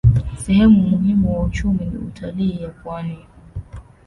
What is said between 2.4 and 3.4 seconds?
ya pwani.